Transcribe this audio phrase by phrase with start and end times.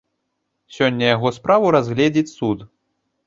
[0.77, 2.65] Сёння яго справу разгледзіць суд.